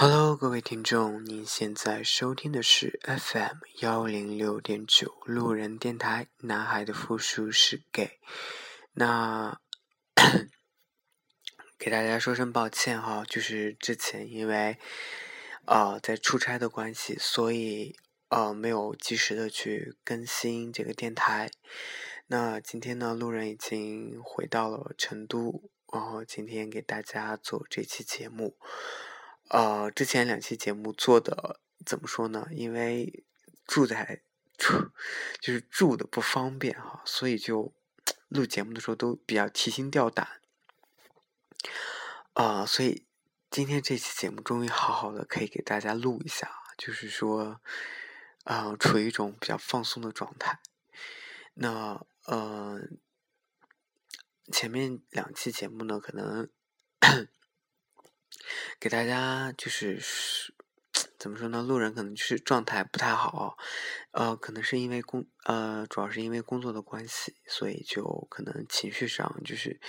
[0.00, 6.28] Hello，各位听众，您现在收听的是 FM 幺零六点九路人电台。
[6.38, 8.20] 男孩的复数是 gay。
[8.92, 9.60] 那
[11.76, 14.78] 给大家说声抱歉哈，就是之前因为
[15.64, 17.96] 呃在出差的关系，所以
[18.28, 21.50] 呃没有及时的去更新这个电台。
[22.28, 28.56] 那今天呢，路人已经回到了成都，然后今天给大家做这期节目。
[29.50, 32.46] 呃，之前两期节目做的怎么说呢？
[32.50, 33.24] 因为
[33.66, 34.22] 住在
[34.58, 34.90] 住
[35.40, 37.72] 就是住的不方便哈，所以就
[38.28, 40.42] 录节目的时候都比较提心吊胆。
[42.34, 43.06] 啊，所以
[43.50, 47.62] 今天这期节目终于好好的可以给大家录一下，就是说，
[48.44, 50.60] 啊，处于一种比较放松的状态。
[51.54, 52.80] 那呃，
[54.52, 56.50] 前面两期节目呢，可能。
[58.80, 60.00] 给大家就是
[61.18, 61.62] 怎么说呢？
[61.62, 63.56] 路人可能就是状态不太好，
[64.12, 69.80] 呃，可能是因为工呃，主要是因为工作的关系，所以就可能情绪上就是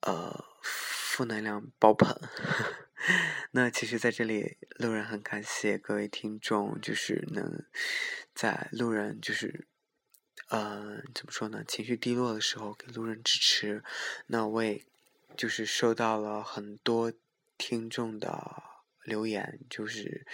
[0.00, 2.16] 呃负能量爆棚。
[3.52, 7.64] 那其实，在这里，路人很感谢各位听众，就是能
[8.34, 9.68] 在路人就是
[10.48, 11.62] 呃怎么说呢？
[11.66, 13.84] 情绪低落的时候给路人支持。
[14.26, 14.84] 那我也
[15.36, 17.12] 就是收到了很多。
[17.56, 18.62] 听众的
[19.04, 20.26] 留言就是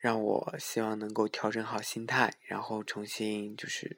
[0.00, 3.96] 让我希望能够调整好心态，然后重新就是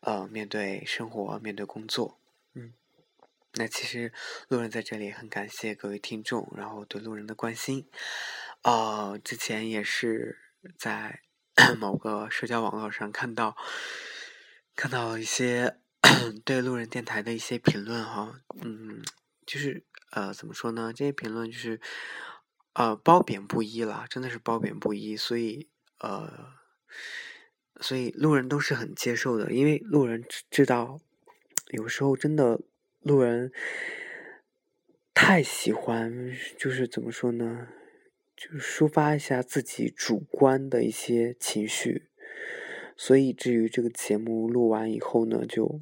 [0.00, 2.18] 呃面对生活，面对工作。
[2.54, 2.72] 嗯，
[3.54, 4.12] 那其实
[4.48, 7.88] 路人在这里很感谢各位听众，然后对路人的关心。
[8.62, 10.38] 呃，之前也是
[10.78, 11.20] 在
[11.78, 13.56] 某个社交网络上看到
[14.76, 15.78] 看到一些
[16.44, 19.02] 对路人电台的一些评论哈，嗯，
[19.44, 19.84] 就是。
[20.14, 20.92] 呃，怎么说呢？
[20.94, 21.80] 这些评论就是，
[22.74, 25.16] 呃，褒贬不一啦，真的是褒贬不一。
[25.16, 25.66] 所以，
[25.98, 26.50] 呃，
[27.80, 31.00] 所以路人都是很接受的，因为路人知道，
[31.72, 32.60] 有时候真的
[33.02, 33.50] 路人
[35.12, 37.66] 太喜欢，就是怎么说呢？
[38.36, 42.08] 就是抒发一下自己主观的一些情绪。
[42.96, 45.80] 所以，至于这个节目录完以后呢，就。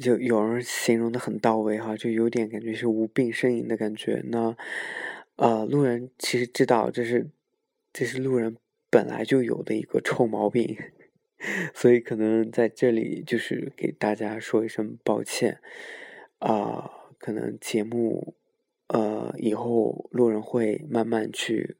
[0.00, 4.22] 就有人形容的很到位哈，就有点感觉是无病呻吟的感觉。
[4.26, 4.56] 那
[5.36, 7.28] 呃，路人其实知道这是
[7.92, 8.56] 这是路人
[8.90, 10.76] 本来就有的一个臭毛病，
[11.74, 15.60] 所以可能在这里就是给大家说一声抱歉
[16.38, 16.90] 啊。
[17.18, 18.34] 可能节目
[18.88, 21.76] 呃以后路人会慢慢去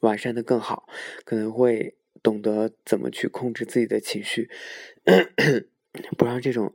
[0.00, 0.88] 完善的更好，
[1.24, 4.50] 可能会懂得怎么去控制自己的情绪，
[6.16, 6.74] 不让这种。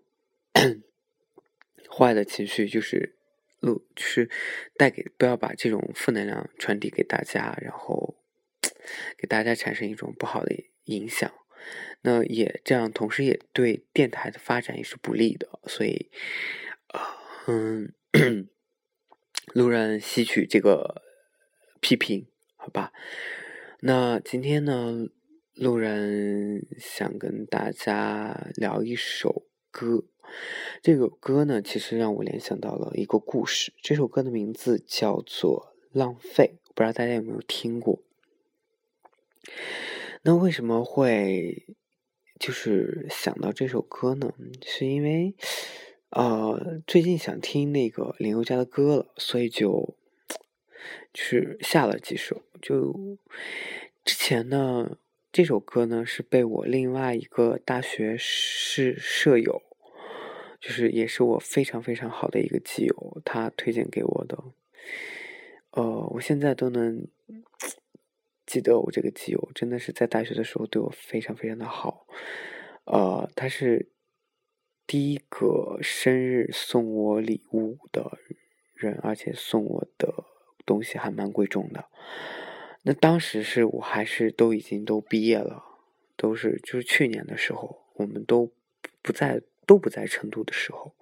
[1.90, 3.16] 坏的情绪就是
[3.59, 4.30] 录，就是
[4.78, 8.18] 带给不要把这种负能量传递给大家，然后
[9.18, 10.56] 给大家产生一种不好的
[10.86, 11.31] 影响。
[12.02, 15.47] 那也这样，同时也对电台的发展也是不利的。
[15.68, 16.12] 所以，
[17.47, 17.94] 嗯，
[19.53, 21.02] 路人吸取这个
[21.80, 22.28] 批评，
[22.58, 22.92] 好吧？
[23.80, 25.08] 那今天呢，
[25.56, 30.06] 路人想跟大家聊一首歌。
[30.81, 33.72] 这首歌呢，其实让我联想到了一个故事。
[33.81, 38.00] 这首歌的名字叫做《浪费》，不知道大家有没有听过？
[40.23, 41.66] 那为什么会
[42.39, 44.33] 就是想到这首歌呢？
[44.66, 45.35] 是因为
[46.09, 49.95] 呃，最近想听那个林宥嘉的歌了，所以就
[51.13, 52.41] 就是下了几首。
[52.62, 53.17] 就
[54.06, 54.97] 之前呢，
[55.31, 59.62] 这首歌呢是被我另外一个大学室舍友。
[60.63, 64.41] 就是也是我非常非常好的一个基友，他推荐给我的。
[65.72, 67.06] 呃，我现在都能
[68.46, 72.07] 记得我这个基友真的是在大学的时候对我非常非常的好。
[72.85, 73.90] 呃，他是
[74.88, 78.18] 第一个生日送我礼物的
[78.74, 80.24] 人，而且送我的
[80.65, 81.89] 东西还蛮贵重的。
[82.83, 85.62] 那当时是我还是都已经都毕业了，
[86.15, 88.54] 都是就是去年的时候，我们都
[89.01, 89.42] 不在。
[89.65, 90.95] 都不在成都的时候，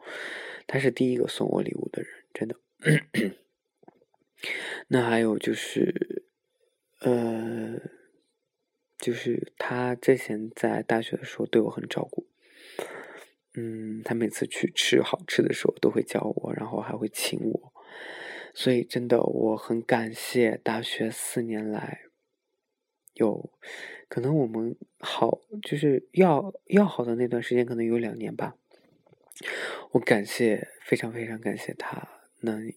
[0.68, 2.56] 他是第一个送我礼物的人，真的。
[4.88, 6.24] 那还有就是，
[7.02, 7.80] 呃，
[8.98, 12.28] 就是他之前在大学的时候对我很照顾，
[13.54, 17.74] 嗯，他每次去吃好吃的时候都会叫我，然后还会请我，
[18.54, 22.11] 所以真的我很感谢大学四年来。
[23.22, 23.52] 有，
[24.10, 28.56] 可能我们好就是要要好的那段时间，可能有两年吧。
[29.92, 32.08] 我感谢，非常非常感谢他
[32.40, 32.74] 能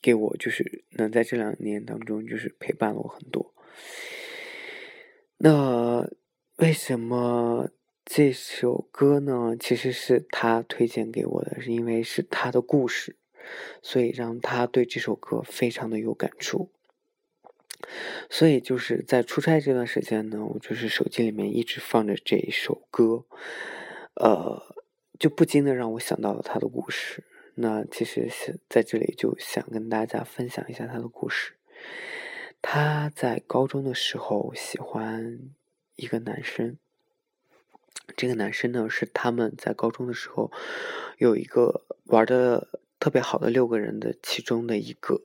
[0.00, 3.54] 给我就是能在这两年当中就是陪伴了我很多。
[5.38, 6.10] 那
[6.56, 7.70] 为什么
[8.04, 9.56] 这首歌呢？
[9.58, 13.16] 其实是他推荐给我的，是因为是他的故事，
[13.80, 16.70] 所以让他对这首歌非常的有感触。
[18.30, 23.24] 所以就是在出差这段时间呢，我就是手机里面一直放着这一首歌，
[24.14, 24.74] 呃，
[25.18, 27.24] 就不禁的让我想到了他的故事。
[27.54, 31.54] 那其实是在这里就想跟大家分享一下他的故事。
[32.62, 35.38] 他在高中的时候喜欢
[35.96, 36.78] 一个男生，
[38.16, 40.50] 这个男生呢是他们在高中的时候
[41.18, 45.22] 有一个玩的特别好的六个人的其中的一个。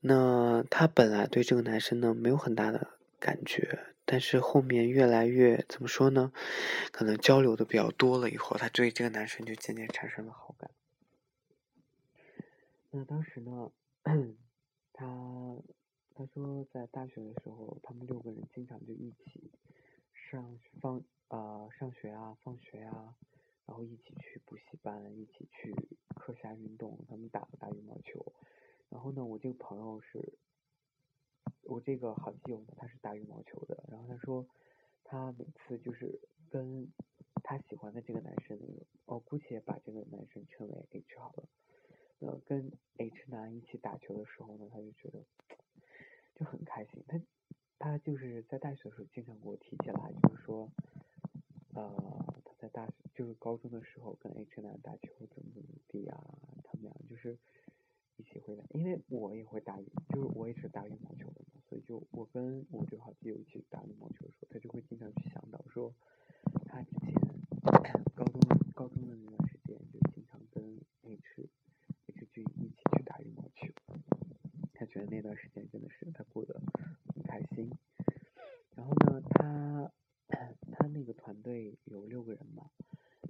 [0.00, 6.32] 那他本来对这个男生呢没有很大的感觉，但是后面越来越怎么说呢？
[6.92, 10.70] 可能交流的比较多了以后，他对这个男生就渐渐产生了好感。
[12.90, 13.70] 那当时呢，
[14.92, 15.06] 他。
[16.20, 19.52] 他说，在大学的时候，他们六个人经常就一起
[20.12, 23.14] 上放啊上学啊放学啊，
[23.66, 25.72] 然后一起去补习班，一起去
[26.16, 28.32] 课下运动，他们打打羽毛球。
[28.90, 30.38] 然后呢，我这个朋友是，
[31.62, 33.84] 我这个好基友呢，他是打羽毛球的。
[33.88, 34.46] 然后他说，
[35.04, 36.20] 他每次就是
[36.50, 36.90] 跟
[37.42, 38.58] 他喜欢的这个男生，
[39.06, 41.48] 哦，姑且把这个男生称为 H 好了。
[42.20, 45.24] 呃，跟 H 男一起打球的时候呢，他就觉得。
[46.34, 47.20] 就很开心，他
[47.80, 50.70] 他就是在大学的时候经常给我提起来，就是说，
[51.74, 56.16] 呃，他在大学就是高中的时候跟 H 男打球怎么怎么地啊，
[56.62, 57.36] 他们俩就是
[58.70, 65.94] 因为我也会打羽，就是我也是打羽毛球的嘛，所以就我跟我就个好基友一起打羽毛球的时候，他就会经常去想到说，
[66.66, 67.12] 他之前
[68.14, 68.40] 高中
[68.74, 71.48] 高中的那段时间就经常跟 H
[72.06, 73.72] H 君一起去打羽毛球，
[74.74, 75.98] 他觉得那段时间真的是。
[81.84, 82.70] 有六个人嘛，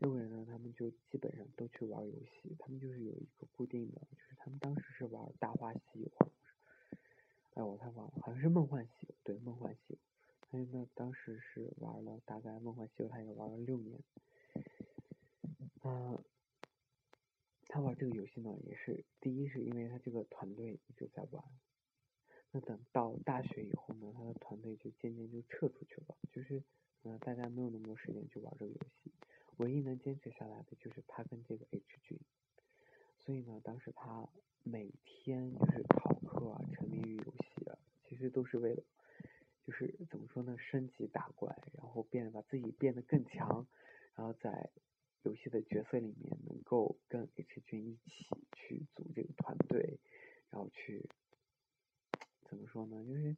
[0.01, 2.57] 六个人呢，他们就基本上都去玩游戏。
[2.59, 6.09] 他们就是有一个固定的，就是他们当时是玩《大话西游》，
[7.55, 9.97] 哎，我太忘了，好像是《梦幻西游》，对，《梦幻西游》。
[10.51, 12.19] 他们当时是玩了
[12.97, 14.03] 结果《》，他也玩了六年。
[15.83, 16.23] 嗯，
[17.69, 21.45] 他玩这个游戏呢，也是第一是因为他这个团队一直在玩。
[22.51, 26.63] 那等到大学以后呢，他的团队就渐渐就撤出去了，就是。
[27.05, 29.13] 呃大家没有那么多时间去玩这个游戏，
[29.59, 32.19] 唯一能坚持下来的就是他跟这个 H 君，
[33.21, 34.29] 所以呢，当时他
[34.65, 38.83] 每天就是逃课啊，沉迷于游戏啊，其实都是为了，
[39.65, 41.57] 就是怎么说呢，升级打怪，
[41.99, 43.67] 后变把自己变得更强，
[44.15, 44.71] 然后在
[45.23, 49.99] 游戏的角色里面能够跟 H 君一起去组这个团队，
[50.51, 51.09] 然后去
[52.45, 53.37] 怎么说呢，就是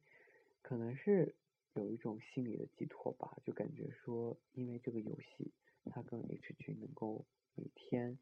[0.63, 1.35] 可能是。
[1.75, 5.53] 有一种心理的寄托吧，就感觉说，因为这个游戏，
[5.85, 7.25] 他跟 H 君能够
[7.55, 8.19] 每天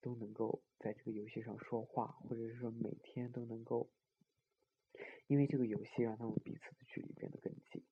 [0.00, 3.90] 都能够在这个游戏上说话，或者是说每天都能够，
[5.26, 7.19] 因为这个游戏让他们彼此的距离，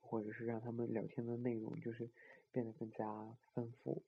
[0.08, 2.08] 或者是让他们聊天的内容就是
[2.50, 3.04] 变得更加
[3.54, 4.02] 丰富，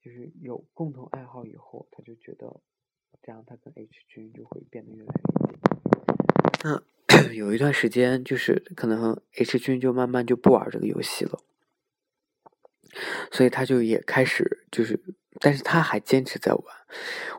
[0.00, 2.60] 就是有共同爱好以后，他就觉得
[3.20, 5.58] 这样他跟 H 君就会变得越来越近。
[6.64, 6.82] 那。
[7.34, 11.38] 有一段时间，就是可能 H 君就慢慢就不玩这个游戏了，
[13.30, 14.98] 所以他就也开始就是，
[15.38, 16.64] 但是他还坚持在玩。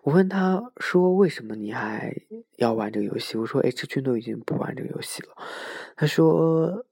[0.03, 2.15] 我问他说：“为什么你还
[2.57, 5.35] 要玩这个游戏？”我说：“H 君都已经不玩这个游戏了。”
[5.97, 6.85] 他说：“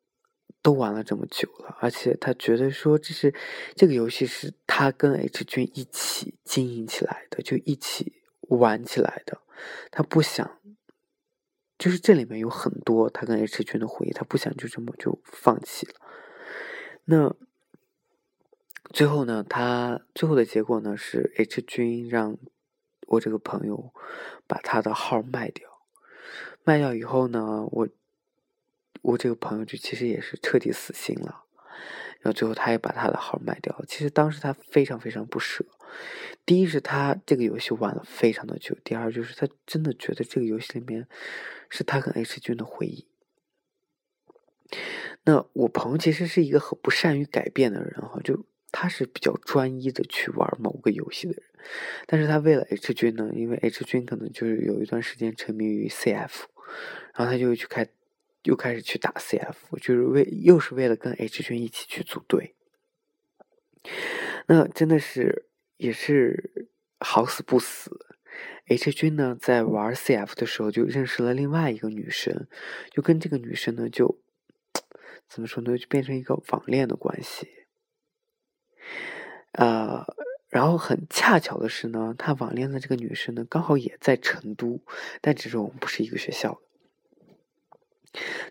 [0.61, 3.33] 都玩了这么久了，而且他觉得说这是
[3.75, 9.41] 这个游戏是他跟 H 君一起经营起来的，就一起玩起来的，
[9.89, 10.57] 他不想。”
[11.79, 15.93] 就是这里面有很多他跟 H 君的回忆，他不想就这么就放弃了。
[17.05, 17.35] 那
[18.93, 22.37] 最后呢，他最后的结果呢是 H 君让
[23.07, 23.91] 我这个朋友
[24.45, 25.67] 把他的号卖掉，
[26.63, 27.89] 卖掉以后呢，我
[29.01, 31.43] 我这个朋友就其实也是彻底死心了。
[32.19, 33.85] 然后最后他也把他的号卖掉了。
[33.87, 35.65] 其实当时他非常非常不舍。
[36.45, 41.07] 第一是他这个游戏玩了非常的久，第二就是他真的觉得这个游戏里面
[41.69, 43.07] 是他跟 H 君的回忆。
[45.23, 51.43] 那我朋友其实是一个很不善于改变的人哈，就他是比较专一的去玩某个游戏的人。
[52.05, 56.43] 但是他为了 H 君呢，因为 H 君可能就是有一段时间沉迷于 CF，
[57.15, 57.87] 然后他就去开。
[58.43, 62.55] 又开始去打 CF，就是为又是为了跟 H 君一起去组队。
[64.47, 66.69] 那真的是也是
[66.99, 67.91] 好死不死
[68.67, 72.47] H 君呢在玩 CF 的时候就认识了另外一个女生，
[72.91, 74.21] 就跟这个女生呢就
[75.27, 77.47] 怎么说呢，就变成一个网恋的关系。
[79.53, 80.05] 呃，
[80.49, 84.81] 然后很恰巧的是呢，他网恋的这个女生呢刚好也在成都，
[85.21, 86.61] 但只是我们不是一个学校的。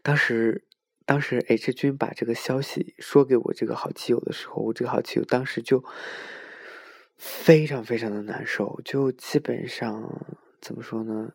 [0.02, 0.64] 当时，
[1.04, 5.84] 当时 H 君把这个消息说给我这个好基友的时候，我这个好基友当时就
[7.16, 11.34] 非常非常的难受，就基本上怎么说呢，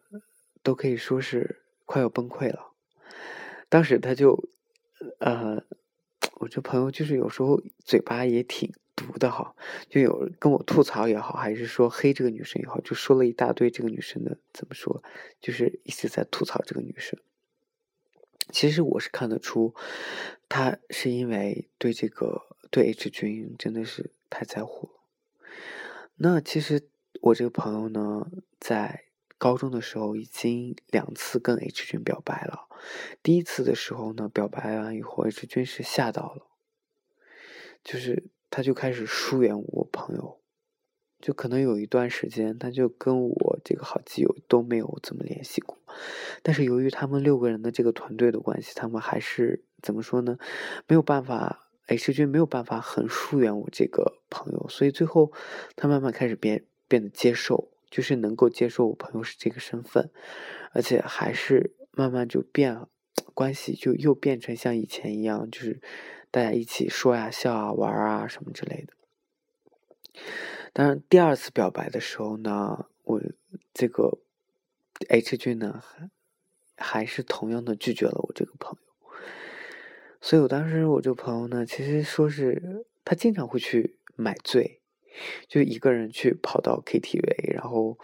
[0.63, 2.71] 都可以说是快要崩溃了。
[3.69, 4.47] 当时他就，
[5.19, 5.63] 呃，
[6.35, 9.55] 我这朋友就是有时候嘴巴也挺毒的哈，
[9.89, 15.03] 就有跟我吐槽也好，还是说黑这个女生也好，就说了一大堆这个女生的怎么说，
[15.41, 17.19] 就是一直在吐槽这个女生。
[18.51, 19.73] 其实我是看得出，
[20.47, 24.93] 他是因为对这个对 H 君真的是太在乎了。
[26.15, 26.87] 那其实
[27.21, 29.05] 我这个朋友呢，在
[29.37, 32.67] 高中的时候已经两次跟 H 君表白了。
[33.21, 36.47] 第一次的时候呢，表白完以后，H 君是吓到了，
[37.83, 40.39] 就是他就开始疏远我朋友。
[41.21, 45.77] 就可能有一段时间，他就跟我这个好基友都没有怎么联系过。
[46.43, 50.37] 但是由于他们六个人的这个团队的关系，他们还是怎么说呢？
[50.87, 55.31] 没有办法，H 君没有办法很疏远我这个朋友，所以最后
[55.75, 60.11] 他慢慢开始变变得接受，就是能够接受我朋友是这个身份，
[60.73, 62.85] 而且还是慢慢就变
[63.33, 65.81] 关系就又变成像以前一样，就是
[66.29, 70.21] 大家一起说呀、笑啊、玩啊什么之类的。
[70.77, 73.21] 当然，第二次表白的时候呢，我
[73.73, 74.17] 这个
[75.07, 76.09] H 君呢，还
[76.75, 79.17] 还是同样的拒绝了我这个朋友。
[80.19, 84.81] 所以我当时我这个朋友呢，其实说是他经常会去买醉，
[85.47, 87.97] 就一个人去跑到 KTV，然后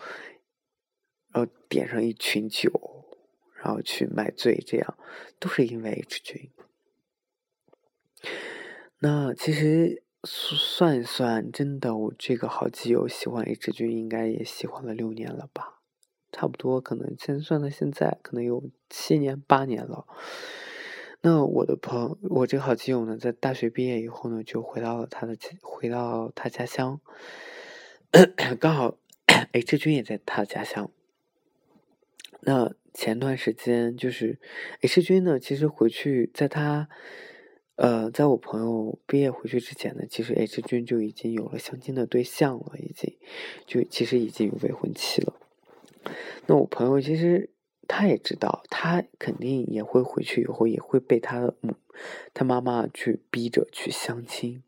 [1.34, 2.72] 然后点上一群酒，
[3.56, 4.98] 然后去买醉，这样
[5.40, 6.50] 都是因为 H 君。
[9.00, 10.04] 那其实。
[10.24, 15.80] 算一算，真的，我这个好基友喜欢 H 君，应该也喜欢了六年了吧？
[16.32, 20.06] 差不多，可能先算到现在，可能有七年八年了。
[21.22, 27.02] 那我的朋友，我这个好基友呢，在大学毕业以后呢，就回到了他的回到他家乡，
[28.60, 28.98] 刚好
[29.54, 30.92] H 君也在他家乡。
[32.42, 34.40] 那前段时间就是
[34.82, 36.90] H 君呢，其实回去在他。
[37.82, 43.18] 呃，在我朋友毕业回去之前呢，其实 H 君就已经有了相亲的对象了，已经
[43.66, 45.34] 就其实已经有未婚妻了。
[46.46, 47.50] 那我朋友其实
[47.88, 51.74] 他也知道，他肯定也会回去以后也会被他的母
[52.36, 54.62] 他妈妈去逼着去相亲，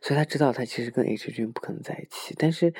[0.00, 2.72] 所以他知道他其实跟 H 君不可能在一起，但是。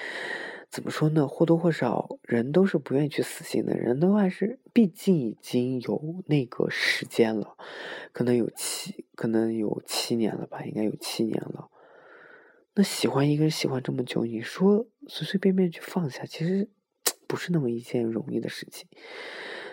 [0.70, 1.26] 怎么说呢？
[1.26, 3.75] 或多或少，人都是不愿意去死心的。
[3.76, 7.56] 人的话是，毕竟已经有那个时间了，
[8.12, 11.70] 可能有七，可能有七年了吧，应该有七年了。
[12.75, 16.68] 那喜欢一个人喜欢这么久，你说随随便便去放下，其实
[17.26, 18.87] 不是那么一件容易的事情。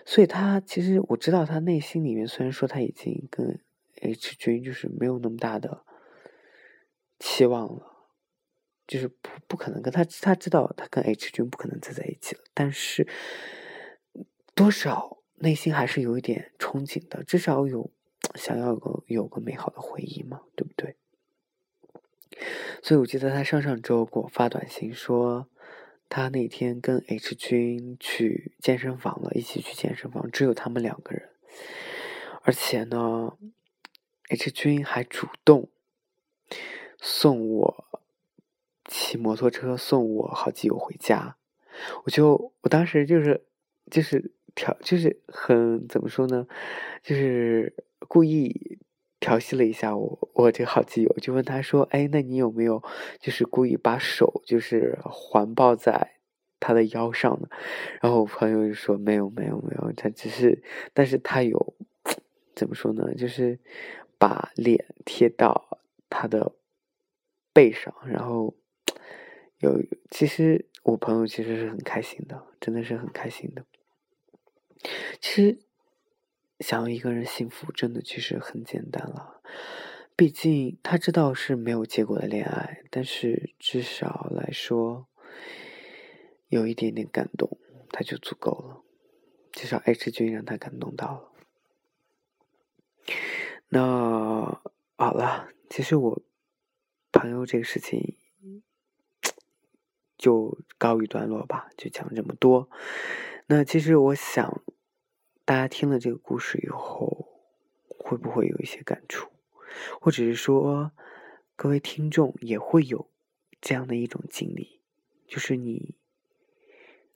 [0.06, 3.60] 所以他其实我知道，他内心里面虽然说他已经跟
[4.02, 5.84] H 君就是没有那么大的
[7.20, 7.95] 期望了。
[8.88, 13.08] 就是不不可能跟他，他知道他跟 H 君不可能再在一起了，但是
[14.54, 17.92] 多少内心还是有一点憧憬的，至少有
[18.36, 20.96] 想要有个有个美好的回忆嘛，对不对？
[22.84, 25.48] 所以我记得他上上周给我发短信说，
[26.08, 31.30] 他那天跟 H 君去健身房了，一起去健身房，只有他们两个人，
[32.44, 33.38] 而且呢
[34.30, 35.70] ，H 君还主动
[37.02, 37.86] 送我。
[38.88, 41.38] 骑摩托车送我好基友回家，
[42.04, 43.44] 我就我当时就是
[43.90, 46.48] 就是调就是很怎么说呢，
[47.02, 47.74] 就是
[48.08, 48.78] 故意
[49.20, 52.84] 调戏了一下我我这个好基友，就问他说：“哎，那你有没有
[53.20, 56.12] 就是故意把手就是环抱在
[56.60, 57.48] 他的腰上呢？”
[58.02, 60.62] 然后我朋友就说：“没有没有没有，他只是，
[60.94, 61.74] 但是他有
[62.56, 63.16] 怎么说呢？
[63.16, 63.60] 就是
[64.20, 66.54] 把脸贴到他的
[67.52, 68.56] 背上，然后。”
[69.60, 69.82] 有，
[70.12, 73.66] 其实我朋友其实是很开心的，真的是很开心的。
[75.22, 75.60] 其实
[76.60, 79.42] 想要一个人幸福，真的其实很简单了。
[80.16, 85.08] 毕竟他知道是没有结果的恋爱，但是至少来说
[86.50, 87.58] 有一点点感动，
[87.90, 88.84] 他就足够了。
[89.52, 91.32] 至少 H 君让他感动到了。
[93.70, 94.62] 那
[94.98, 96.22] 好了，其实我
[97.12, 98.18] 朋友这个事情。
[100.26, 102.68] 就告一段落吧，就讲这么多。
[103.46, 104.64] 那其实我想，
[105.46, 107.44] 大家听了这个故事以后，
[108.00, 109.30] 会不会有一些感触，
[110.02, 110.92] 或者是说，
[111.56, 113.08] 各位听众也会有
[113.62, 114.82] 这样的一种经历，
[115.28, 115.94] 就是你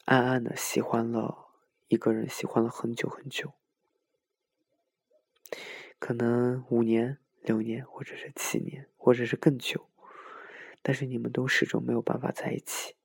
[0.06, 1.48] 暗暗的喜欢了
[1.88, 3.54] 一个人，喜欢了很久很久，
[5.98, 9.88] 可能五年、六年，或者是七年，或者是更久。
[10.82, 12.96] 但是你们都始终没有办法在一起，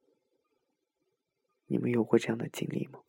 [1.67, 3.01] 你们有过这样的经历吗？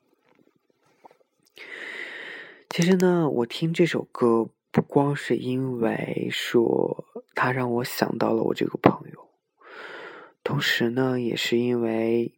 [2.70, 9.30] 其实呢，我听这首歌不光是因为说它让我想到了我这个朋友，
[10.44, 12.34] 同时呢，也是因为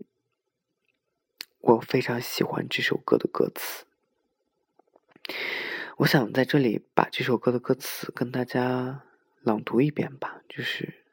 [1.59, 3.85] 我非常喜欢这首歌的歌词。
[5.97, 9.03] 我想在这里把这首歌的歌词跟大家
[9.41, 11.03] 朗读一遍吧，就是。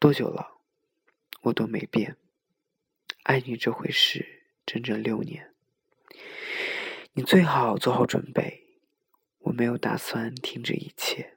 [0.00, 0.59] 多久了，
[1.40, 2.16] 我都没变。
[3.24, 5.52] 爱你这回事，整整六年。
[7.12, 8.64] 你最好做好准备，
[9.40, 11.36] 我没有打算停止一切。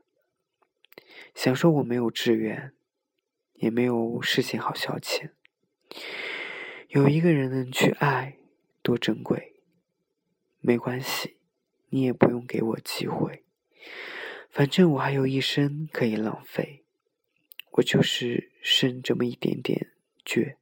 [1.34, 2.74] 想说我没有志愿，
[3.54, 5.32] 也没有事情好消遣。
[6.90, 8.38] 有一个人能去爱，
[8.82, 9.62] 多珍贵。
[10.60, 11.38] 没关系，
[11.90, 13.44] 你也不用给我机会。
[14.50, 16.83] 反正我还有一生可以浪费，
[17.74, 19.92] 我就是剩这么一点点
[20.26, 20.56] 倔，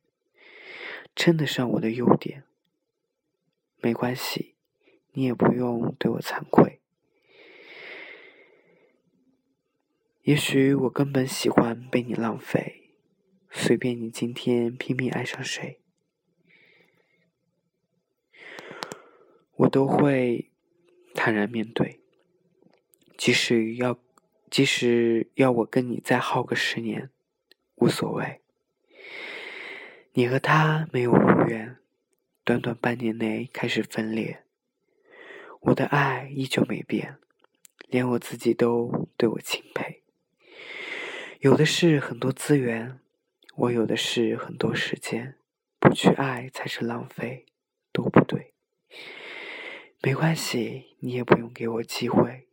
[1.15, 2.43] 称得上我的优点。
[3.81, 4.55] 没关系，
[5.13, 6.79] 你也不用对我惭愧。
[10.21, 12.91] 也许我根本喜欢被你浪费，
[13.49, 15.79] 随便你今天拼命爱上谁，
[19.55, 20.51] 我都会
[21.15, 21.99] 坦然面对。
[23.17, 23.99] 即使要，
[24.51, 27.09] 即使要我跟你再耗个十年，
[27.75, 28.41] 无所谓。
[30.11, 31.77] 你和他没有如愿，
[32.43, 34.43] 短短半年内开始分裂。
[35.61, 37.15] 我的爱依旧没变，
[37.87, 40.03] 连我自己都对我钦佩。
[41.39, 42.99] 有的是很多资源，
[43.55, 45.37] 我有的是很多时间，
[45.79, 47.45] 不去爱才是浪费，
[47.93, 48.53] 都不对。
[50.01, 52.49] 没关系，你也不用给我机会。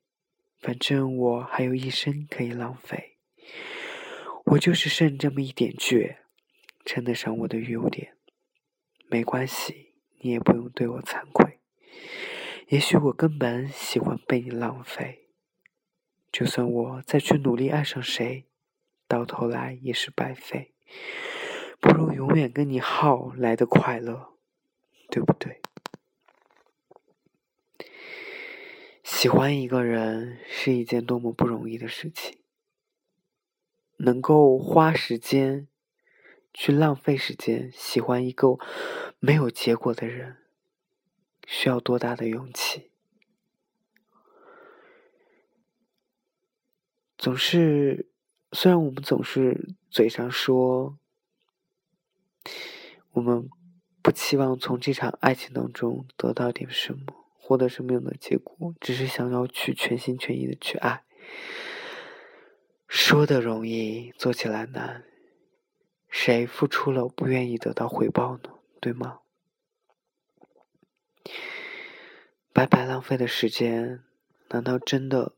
[0.60, 3.16] 反正我还有一生可以浪费，
[4.44, 6.16] 我就是剩这么一点倔，
[6.84, 8.14] 称得上我的优点。
[9.08, 11.58] 没关系，你也不用对我惭愧。
[12.68, 15.28] 也许我根本喜欢被你浪费，
[16.30, 18.44] 就算我再去努力爱上谁，
[19.06, 20.72] 到头来也是白费。
[21.80, 24.34] 不如永远跟你耗来的快乐，
[25.08, 25.60] 对不对？
[29.20, 32.38] 喜欢一个人是一件多么不容易的事情，
[33.96, 35.66] 能够花时间
[36.54, 38.58] 去浪费时间喜欢一个
[39.18, 40.36] 没有结果的人，
[41.48, 42.92] 需要多大的勇气？
[47.16, 48.08] 总是，
[48.52, 50.96] 虽然我们总是嘴上说，
[53.10, 53.50] 我们
[54.00, 57.27] 不期望从这场爱情当中得到点什么。
[57.48, 58.74] 获得什么样的结果？
[58.78, 61.02] 只是想要去全心全意的去爱，
[62.86, 65.06] 说的容易，做起来难。
[66.10, 68.50] 谁付出了不愿意得到回报呢？
[68.82, 69.20] 对吗？
[72.52, 74.04] 白白浪费的时间，
[74.50, 75.34] 难道真的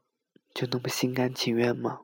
[0.53, 2.01] 就那么心甘情愿吗？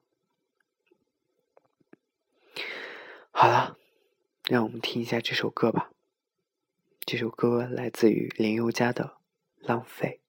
[3.32, 3.76] 好了，
[4.48, 5.90] 让我们听一下这首歌吧。
[7.04, 9.15] 这首歌来自于林宥嘉的。
[9.66, 10.25] 浪费。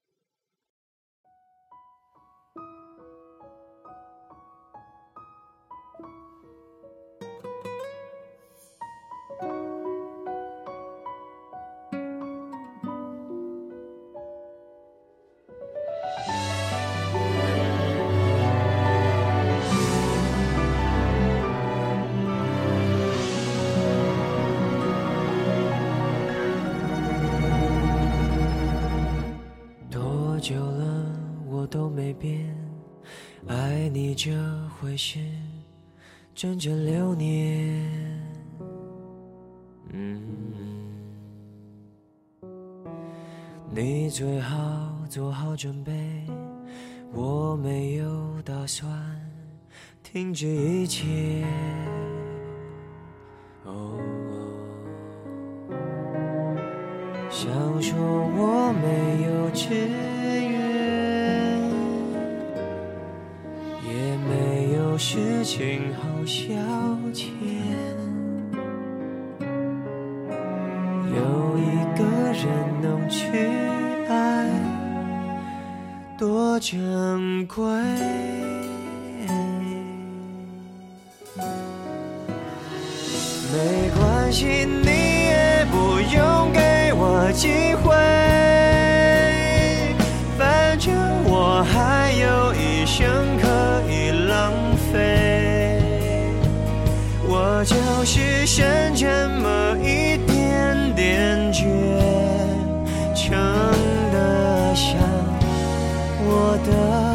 [34.98, 35.20] 是，
[36.34, 37.88] 整整六年。
[43.70, 46.26] 你最好做好准备，
[47.12, 48.90] 我没有打算
[50.02, 51.44] 停止一切。
[65.50, 66.52] 今后消
[67.14, 67.24] 遣，
[71.16, 71.22] 有
[71.56, 71.62] 一
[71.96, 72.44] 个人
[72.82, 73.26] 能去
[74.10, 74.46] 爱，
[76.18, 77.64] 多珍贵。
[83.50, 84.87] 没关系。
[97.68, 101.62] 就是剩这么一点点倔，
[103.14, 103.36] 撑
[104.10, 104.96] 得下
[106.24, 107.07] 我的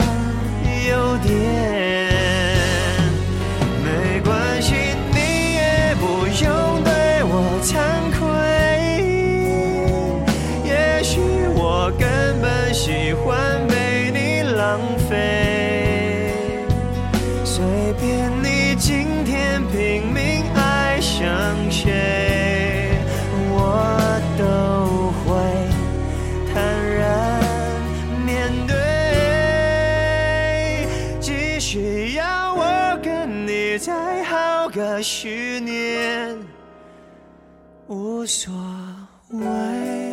[31.65, 36.37] 只要我跟你再耗个十年，
[37.87, 38.53] 无所
[39.29, 40.12] 谓。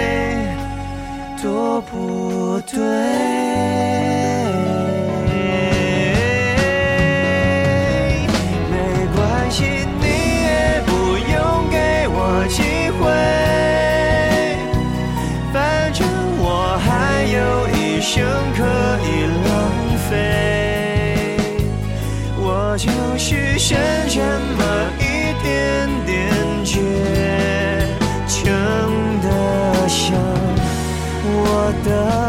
[1.41, 2.79] 多不对。
[8.69, 8.75] 没
[9.15, 9.63] 关系，
[9.99, 10.05] 你
[10.43, 12.61] 也不用给我机
[12.99, 13.01] 会，
[15.51, 18.23] 反正我还有一生
[18.55, 18.59] 可
[19.03, 19.09] 以
[19.47, 19.49] 浪
[20.09, 20.09] 费。
[22.37, 23.75] 我就是剩
[31.83, 32.20] 的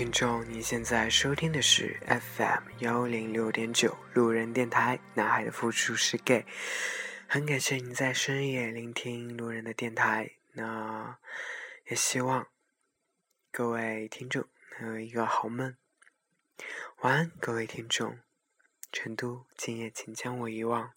[0.00, 6.46] 听众，您现在收听的是 FM 幺零六点九路人电台，男孩的付出是 gay。
[7.28, 11.18] 很感谢您在深夜聆听路人的电台，那
[11.90, 12.46] 也希望
[13.52, 14.46] 各位听众
[14.80, 15.76] 能有一个好梦。
[17.02, 18.20] 晚安，各位听众。
[18.90, 20.94] 成都，今夜请将我遗忘。